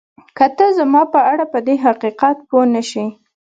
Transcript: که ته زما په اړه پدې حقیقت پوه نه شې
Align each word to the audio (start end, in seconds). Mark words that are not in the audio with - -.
که 0.37 0.45
ته 0.57 0.65
زما 0.79 1.01
په 1.13 1.19
اړه 1.31 1.45
پدې 1.53 1.75
حقیقت 1.85 2.37
پوه 2.49 2.65
نه 2.73 2.81
شې 2.89 3.05